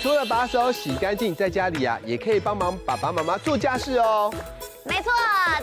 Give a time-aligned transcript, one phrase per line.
[0.00, 4.32] 除了把手洗干净，在家里啊，也可以帮忙爸爸妈妈做家事哦。
[4.84, 5.12] 没错，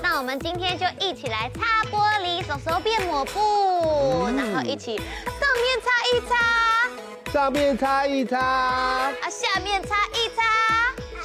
[0.01, 4.37] 那我们今天就一起来擦玻璃，手手变抹布，嗯。
[4.37, 10.43] 然后一起上面擦一擦，上面擦一擦，啊，下面擦一擦，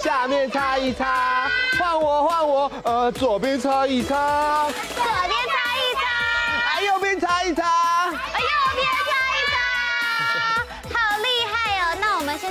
[0.02, 5.04] 下面擦一擦，换我换我，呃，左边擦一擦，左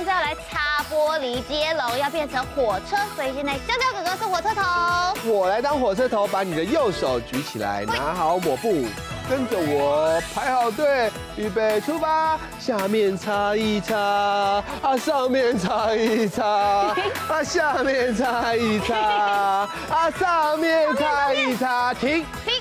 [0.02, 8.84] 现在要来擦玻璃接龙，要变成火车，所以现在香蕉哥哥是火车头，我来当火车头，把你的右手举起来，拿好抹布，
[9.30, 12.36] 跟着我排好队，预备出发。
[12.58, 16.44] 下面擦一擦，啊，上面擦一擦，
[17.30, 18.98] 啊，下面擦一擦，
[19.88, 22.26] 啊，上面擦一擦，停。
[22.44, 22.54] 停。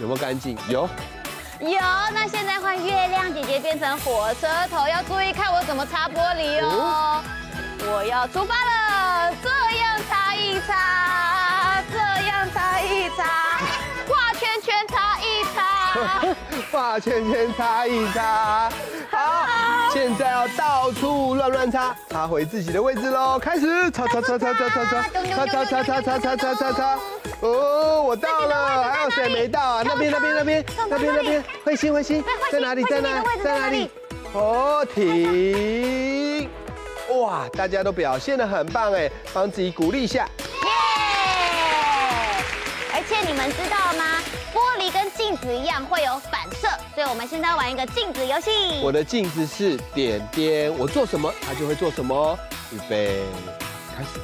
[0.00, 0.56] 有没有干净？
[0.70, 0.88] 有。
[1.60, 1.78] 有，
[2.14, 7.22] 那现在换月亮姐姐变成火车头，要注意看我怎么擦玻璃哦。
[7.80, 9.48] 我要出发了，这
[9.78, 13.24] 样擦一擦，这样擦一擦，
[14.06, 15.58] 画圈圈擦一擦。
[16.70, 18.70] 画圈圈擦一擦，
[19.10, 19.44] 好，
[19.92, 23.38] 现在要到处乱乱擦，擦回自己的位置喽。
[23.38, 26.98] 开始擦擦擦擦擦擦擦擦擦擦擦擦擦擦擦擦。
[27.40, 29.82] 哦，我到了，还有谁没到啊？
[29.84, 33.90] 那边那边那边那边那边，慧心慧心在哪里在哪在哪里？
[34.34, 36.48] 哦，停！
[37.10, 40.24] 哇，大家都表现得很棒哎，帮自己鼓励一下。
[40.24, 40.70] 耶！
[42.92, 44.07] 而且你们知道吗？
[45.28, 48.80] 镜子一样会有反射，所以我们现在要玩一个镜子游戏。
[48.82, 52.38] 我的镜子是点点，我做什么它就会做什么。
[52.72, 53.20] 预备，
[53.94, 54.20] 开始。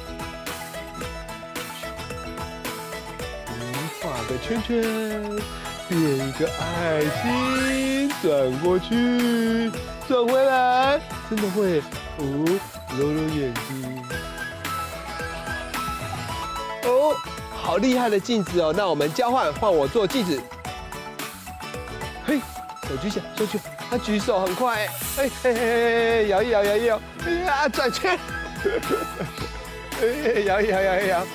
[4.01, 4.81] 画个圈圈，
[5.87, 9.71] 变一个爱心，转过去，
[10.07, 10.99] 转回来，
[11.29, 11.81] 真的会
[12.17, 12.59] 哦，
[12.97, 14.03] 揉揉眼睛。
[16.85, 17.15] 哦，
[17.55, 18.73] 好厉害的镜子哦！
[18.75, 20.41] 那我们交换，换我做镜子。
[22.87, 23.59] 手举起来，手举，
[23.89, 28.17] 他举手很快，哎，嘿嘿嘿，摇一摇，摇一摇，哎呀，转圈，
[30.01, 31.25] 哎，摇一摇，摇一摇，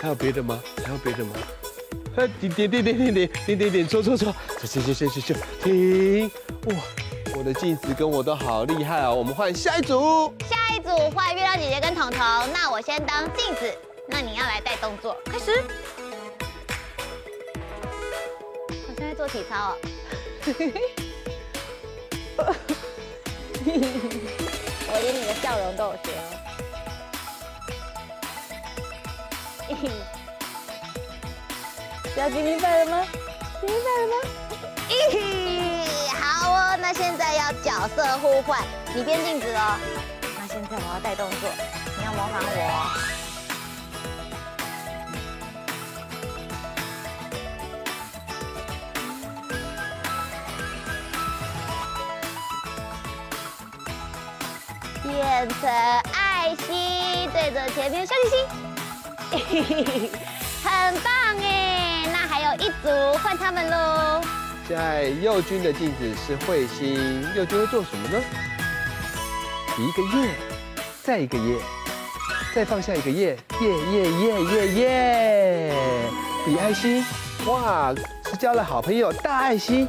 [0.00, 0.60] 还有别的吗？
[0.84, 1.32] 还有别的吗？
[2.16, 6.30] 呃，点点点点点点点点点，搓搓搓，行行行行行，停！
[6.66, 6.74] 哇，
[7.36, 9.14] 我的镜子跟我都好厉害哦！
[9.14, 10.34] 我们换下一组。
[10.48, 12.20] 下一组换月亮姐姐跟彤彤，
[12.52, 13.72] 那我先当镜子，
[14.08, 15.62] 那你要来带动作，开始。
[19.20, 19.76] 做体操
[22.38, 22.40] 哦。
[24.88, 26.20] 我连你的笑容都有学哦。
[32.16, 33.04] 要举明白了吗？
[33.60, 34.14] 举明白了吗？
[34.88, 38.64] 咦，好哦，那现在要角色互换，
[38.94, 39.76] 你变镜子哦。
[40.38, 41.50] 那现在我要带动作，
[41.98, 42.46] 你要模仿我
[55.40, 55.70] 变成
[56.12, 58.36] 爱心，对着前面笑嘻
[59.48, 60.10] 嘻，
[60.62, 61.10] 很棒
[61.40, 62.04] 哎！
[62.12, 62.90] 那还有一组，
[63.22, 64.20] 换他们喽。
[64.68, 68.22] 现在右军的镜子是彗星，右军会做什么呢？
[69.78, 70.34] 一个耶，
[71.02, 71.56] 再一个耶，
[72.54, 75.74] 再放下一个耶，耶耶耶耶耶，
[76.44, 77.02] 比爱心，
[77.46, 77.94] 哇，
[78.30, 79.88] 是交了好朋友大爱心，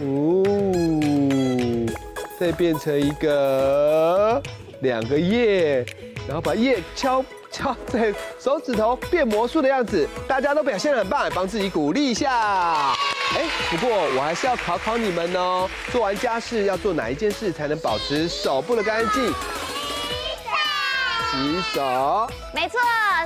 [0.00, 0.42] 哦，
[2.40, 4.42] 再变成一个
[4.84, 5.84] 两个耶，
[6.28, 12.30] 然后把耶敲敲在手指头变魔术的样子，大家都表现得很棒，帮自己鼓励一下。
[12.30, 15.68] 哎，不过我还是要考考你们哦。
[15.90, 19.32] 做完家事要做哪一件事才能保持手部的干净？
[21.32, 22.28] 洗手。
[22.52, 22.78] 没错，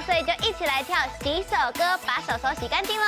[0.07, 3.05] 所以就一起来跳洗手歌，把手手洗干净喽。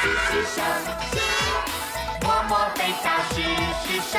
[0.00, 0.62] 洗洗手，
[1.12, 1.20] 洗，
[2.22, 3.42] 摸摸肥皂，洗
[3.86, 4.18] 洗手。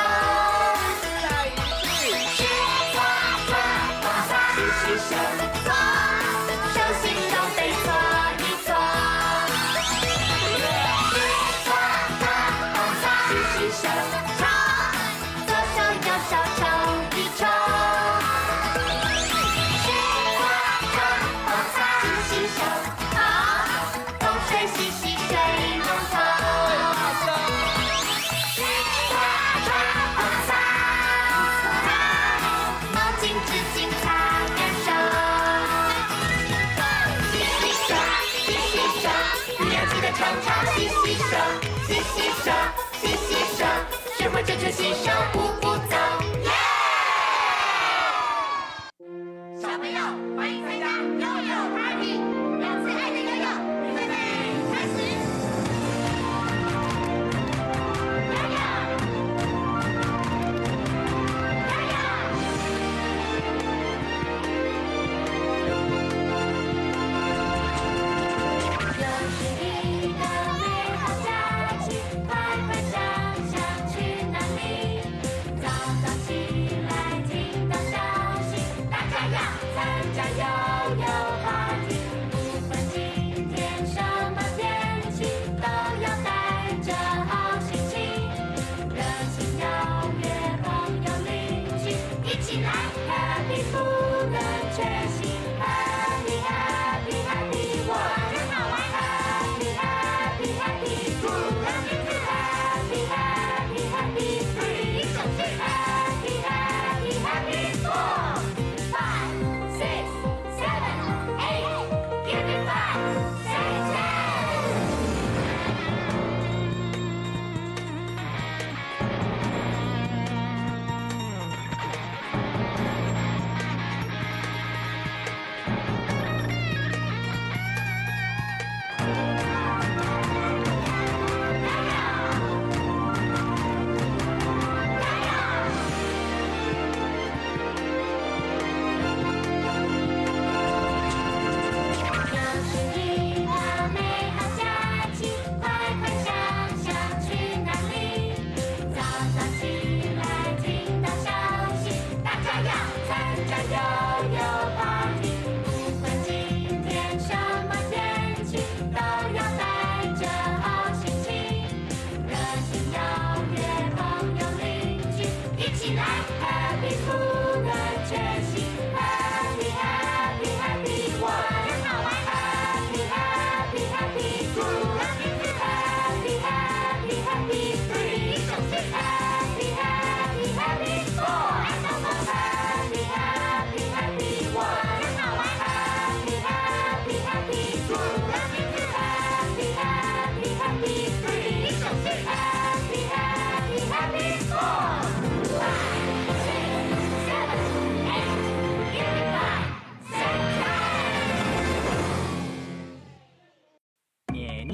[2.05, 2.45] She, she,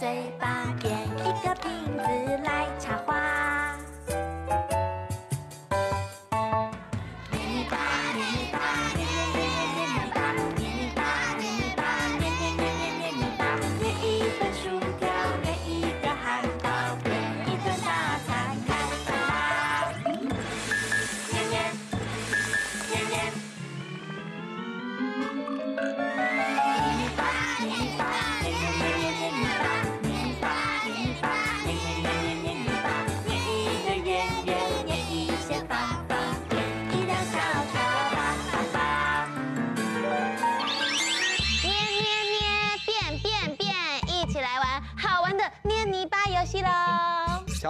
[0.00, 2.02] 嘴巴，变一个瓶子
[2.42, 3.69] 来插花。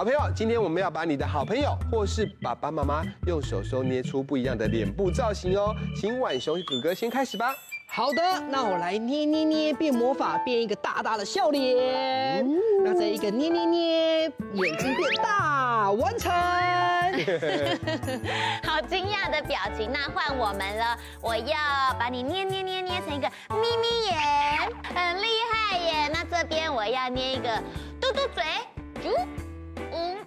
[0.01, 5.75] 小朋友，今天我们要把你的好朋友或是爸爸妈妈用手手捏出不一样的脸部造型哦。
[5.95, 7.53] 请浣熊哥哥先开始吧。
[7.85, 12.43] 好的，那我来捏捏捏变魔法，变一个大大的笑脸。
[12.83, 16.31] 那再一个捏捏捏，眼睛变大，完成。
[18.65, 20.97] 好惊讶的表情，那换我们了。
[21.21, 21.55] 我要
[21.99, 24.17] 把你捏捏捏捏成一个眯眯眼，
[24.95, 26.07] 很厉害耶。
[26.11, 27.61] 那这边我要捏一个
[27.99, 28.43] 嘟嘟嘴，
[29.03, 29.27] 啾，很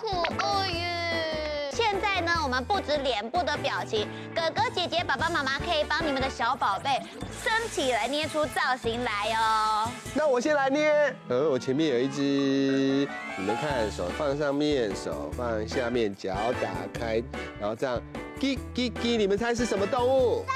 [0.04, 1.70] 可爱耶。
[1.73, 7.00] 现在呢，我们不止脸部的表情，哥哥姐姐、爸爸妈妈可以帮你们的小宝贝
[7.42, 9.90] 升起来，捏出造型来哦。
[10.12, 11.16] 那我先来捏。
[11.28, 12.20] 呃，我前面有一只，
[13.38, 17.23] 你们看，手放上面，手放下面，脚打开，
[17.58, 18.00] 然后这样，
[18.38, 20.44] 叽叽叽，你们猜是什么动物？
[20.46, 20.52] 猴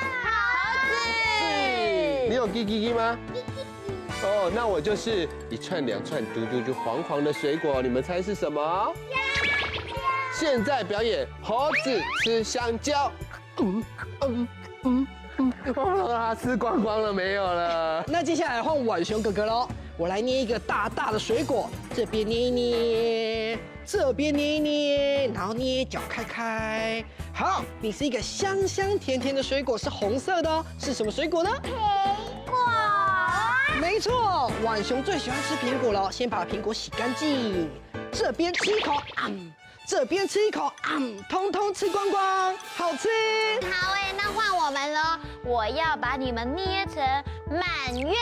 [0.91, 3.19] 子，你有叽叽叽吗？
[4.23, 8.93] 哦，那我就是一串两串嘟嘟就黄黄的水果，你们猜是什么？
[10.39, 13.11] 现在表演猴子吃香蕉。
[13.57, 13.85] 嗯
[14.21, 14.49] 嗯
[14.85, 15.07] 嗯
[15.39, 18.05] 嗯，哇，吃光光了没有了？
[18.07, 27.05] 那接下来换浣熊哥哥喽，我来捏一个大大的水果，这边捏一捏，这边捏一捏，然后捏脚开开。
[27.35, 31.51] 好，你是一个香香甜甜的水果，是红色的哦，是什么水果呢？
[31.65, 32.57] 苹果。
[33.81, 37.69] 没错，浣熊最喜欢吃苹果了，先把苹果洗干净，
[38.13, 38.93] 这边吃一口，
[39.27, 39.53] 嗯。
[39.89, 43.09] 这边吃一口，嗯，通通吃光光，好吃。
[43.73, 45.01] 好哎，那换我们喽！
[45.47, 46.97] 我要把你们捏成
[47.51, 48.15] 满月，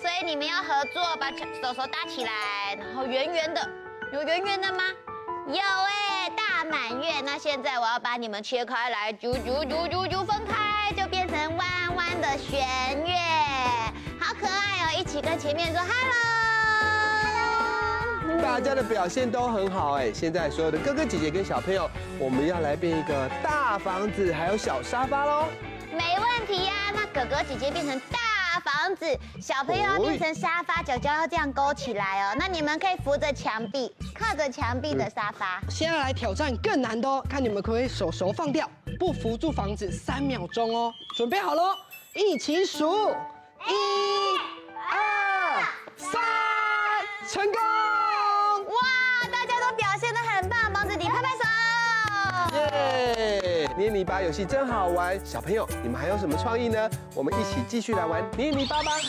[0.00, 3.60] 所以你们要合作，把手手搭起来，然后圆圆的，
[4.14, 4.82] 有圆圆的吗？
[5.48, 7.20] 有哎，大满月。
[7.20, 12.66] 那现在我要把你们切开来，啾啾啾啾啾分开，就变成弯弯的弦
[13.06, 13.14] 月，
[14.18, 14.98] 好可爱哦！
[14.98, 16.29] 一起跟前面说 hello。
[18.40, 25.44] 大家的表现都很好哎，现在所有的哥哥姐姐跟小朋友，我们要来变一个大房子，还有小沙发喽。
[25.92, 29.06] 没问题呀，那哥哥姐姐变成大房子，
[29.40, 32.36] 小朋友要变成沙发，脚脚要这样勾起来哦。
[32.38, 35.60] 那你们可以扶着墙壁，靠着墙壁的沙发。
[35.68, 38.68] 现在来挑战更难的哦，看你们可不可以手手放掉，
[38.98, 40.92] 不扶住房子三秒钟哦。
[41.16, 41.74] 准备好喽，
[42.14, 43.10] 一起数，
[43.68, 43.74] 一、
[44.90, 45.62] 二、
[45.96, 46.20] 三，
[47.28, 47.79] 成功！
[53.80, 56.90] 捏泥巴游戏真好玩，小朋友，你们还有什么创意呢？
[57.14, 58.92] 我们一起继续来玩捏泥巴吧。
[58.98, 59.08] 捏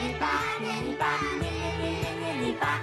[0.00, 0.28] 泥巴，
[0.60, 2.80] 捏泥巴，捏捏捏捏，泥巴，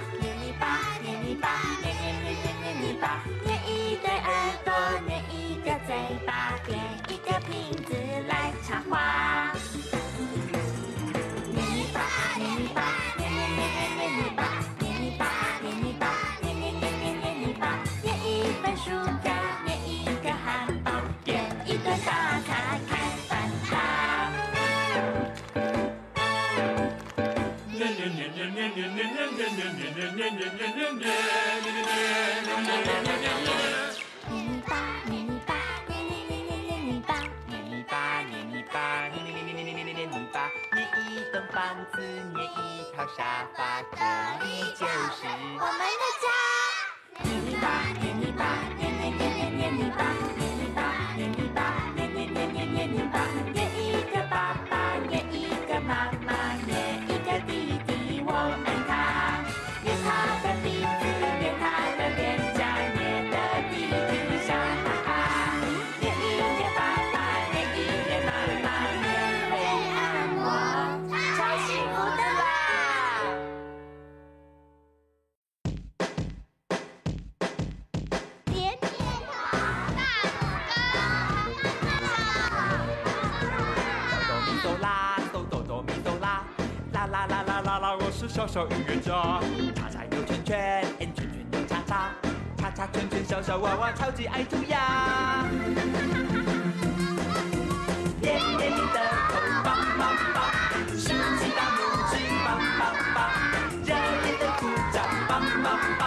[43.16, 43.96] 沙发，这
[44.44, 45.26] 里就是
[45.58, 46.26] 我们的家。
[88.00, 89.38] 我是小小音乐家，
[89.74, 92.10] 叉叉又圈圈，圈圈又叉叉，
[92.56, 95.44] 叉叉圈圈小小娃娃超级爱涂鸦。
[98.18, 98.96] 捏捏你的
[99.28, 100.48] 头，棒棒棒，
[100.88, 103.28] 竖起大拇指，棒棒棒，
[103.84, 106.02] 热烈的鼓掌，棒棒棒，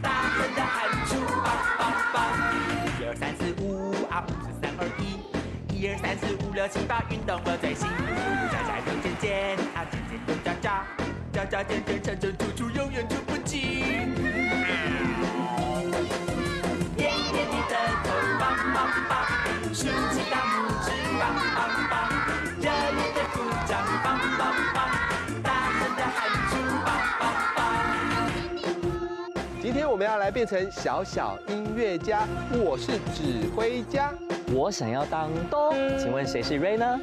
[0.00, 2.16] 大声的喊出，棒棒棒。
[3.00, 7.88] 一二三四五啊，五四三二一，一二三四五六七八，运动了最新。
[8.52, 11.05] 加加又尖尖啊，尖尖又喳喳。
[11.36, 13.60] 加加减减，乘乘除除，永远出不尽。
[16.96, 18.08] 捏捏你的头，
[18.40, 19.12] 棒棒棒，
[19.74, 20.88] 竖起大拇指，
[21.20, 21.94] 棒棒棒，
[22.58, 23.36] 热烈的鼓
[23.68, 24.88] 掌，棒棒棒，
[25.42, 26.88] 大声的喊出，棒
[27.20, 27.22] 棒
[27.54, 27.60] 棒。
[29.60, 34.10] 今天我们要来变成小小音乐家，我是指挥家，
[34.54, 36.98] 我想要当哆，请问谁是 Ray 呢？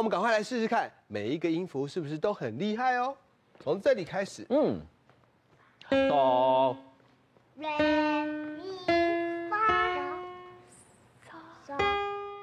[0.00, 3.14] 我们赶快来试试看，每一个音符是不是都很厉害哦？
[3.62, 4.80] 从这里开始，嗯，
[6.08, 6.74] 哆，
[7.56, 8.86] 来咪
[9.50, 9.58] 发
[11.66, 11.74] 嗦，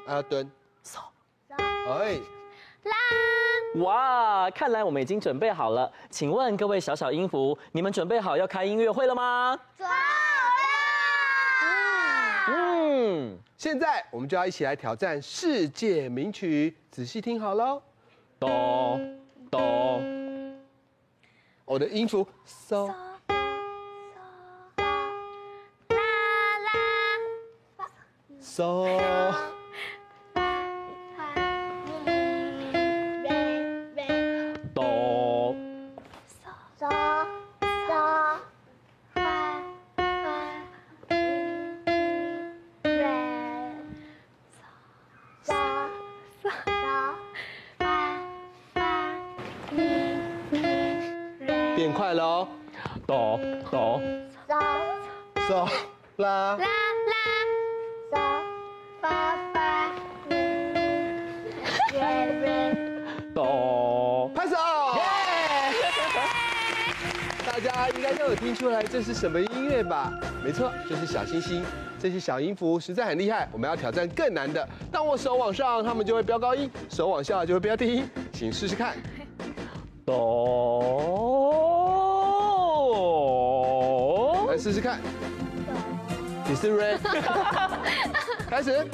[0.06, 0.52] 啊蹲，
[0.86, 1.00] 嗦，
[1.58, 2.20] 哎，
[2.84, 2.94] 啦，
[3.82, 5.92] 哇，看来我们已经准备好了。
[6.12, 9.60] 请问各位小小音符，你们准备好要开音乐会了吗？
[12.98, 13.38] 嗯。
[13.58, 17.82] 现在我们就要一起来挑战世界名曲，仔细听好喽。
[18.40, 19.00] 哆
[19.50, 20.02] 哆，
[21.66, 23.20] 我的音符嗦，啦
[27.78, 27.88] 啦，
[28.40, 28.88] 嗦，
[51.94, 52.48] 快喽。
[53.06, 54.02] 哆哆
[54.48, 54.52] 嗦
[55.48, 55.70] 嗦
[56.18, 56.68] 啦啦
[57.12, 57.22] 啦，
[58.12, 58.16] 嗦
[59.02, 59.90] 发发
[60.30, 60.36] 咪
[61.94, 62.00] 瑞
[62.40, 62.46] 瑞。
[63.34, 64.30] 哆。
[64.36, 64.56] 拍手！
[67.46, 70.12] 大家应该都有听出来这是什么音乐吧？
[70.44, 71.64] 没错，就是小星星。
[72.00, 74.68] 这些小音符实在很厉害，我们要挑战更难的。
[74.92, 78.08] 当我手往上，它们就会飙高音；手往下就会飙低音。
[78.32, 78.96] 请试试看。
[80.06, 80.97] 哆。
[84.58, 85.00] 来试试看。
[86.50, 86.98] 你是瑞。
[88.50, 88.88] 开始。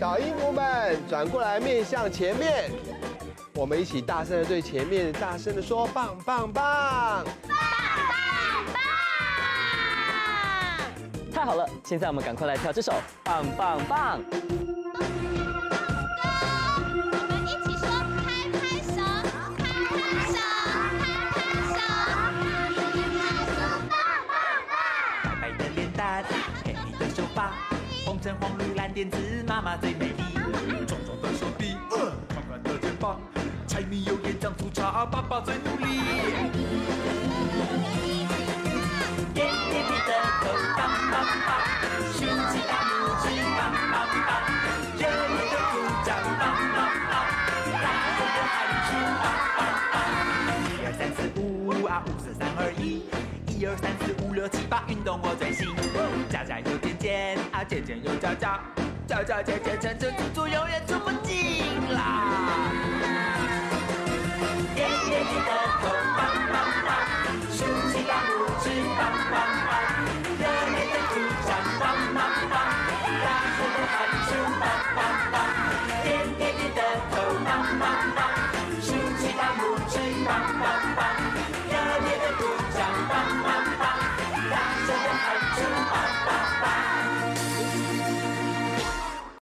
[0.00, 2.70] 小音符们转过来，面向前面。
[3.54, 7.26] 我们一起大声的对前面大声的说：棒棒棒！
[11.88, 12.92] 现在我们赶快来跳这首
[13.24, 14.20] 《棒棒棒》。
[28.04, 30.22] 红橙黄绿蓝靛紫，妈妈最美丽。
[30.86, 33.18] 壮壮的手臂，宽宽的肩膀，
[33.66, 36.47] 柴米油盐酱醋茶，爸爸最努力。
[53.68, 55.76] 一二三四五六七八运动我最行
[56.30, 58.58] 夹夹又尖尖啊尖尖又叫叫
[59.06, 62.72] 叫叫姐姐真正的猪永远出不尽啦。
[65.82, 67.07] 棒棒棒